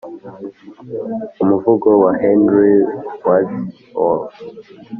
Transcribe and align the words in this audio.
umuvugo 1.41 1.89
wa 2.03 2.11
henry 2.21 2.73
wadsworth 3.25 4.35